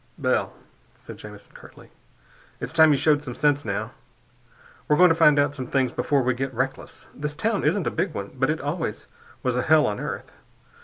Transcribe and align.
"Bell," 0.17 0.53
said 0.97 1.17
Jamison 1.17 1.53
curtly, 1.53 1.91
"it's 2.59 2.73
time 2.73 2.89
you 2.91 2.97
showed 2.97 3.21
some 3.21 3.35
sense, 3.35 3.63
now. 3.63 3.91
We're 4.87 4.95
going 4.97 5.09
to 5.11 5.15
find 5.15 5.37
out 5.37 5.53
some 5.53 5.67
things 5.67 5.91
before 5.91 6.23
we 6.23 6.33
get 6.33 6.51
reckless. 6.55 7.05
This 7.13 7.35
town 7.35 7.63
isn't 7.63 7.85
a 7.85 7.91
big 7.91 8.11
one, 8.15 8.31
but 8.33 8.49
it 8.49 8.59
always 8.61 9.05
was 9.43 9.55
a 9.55 9.61
hell 9.61 9.85
on 9.85 9.99
earth. 9.99 10.31